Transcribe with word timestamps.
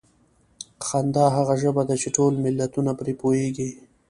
خندا 0.85 1.25
هغه 1.35 1.53
ژبه 1.61 1.83
ده 1.89 1.95
چې 2.01 2.09
ټول 2.15 2.33
ملتونه 2.45 2.91
پرې 2.99 3.13
پوهېږي. 3.21 3.69